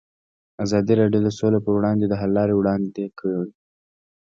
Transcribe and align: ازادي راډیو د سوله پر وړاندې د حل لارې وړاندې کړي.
ازادي 0.63 0.93
راډیو 1.01 1.21
د 1.23 1.29
سوله 1.37 1.59
پر 1.63 1.71
وړاندې 1.77 2.05
د 2.07 2.13
حل 2.19 2.31
لارې 2.37 2.53
وړاندې 2.57 3.03
کړي. 3.19 3.49